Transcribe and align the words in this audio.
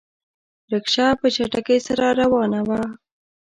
رکشه 0.71 1.05
په 1.19 1.27
چټکۍ 1.35 1.79
سره 1.87 2.05
روانه 2.19 2.59
وه. 2.67 2.81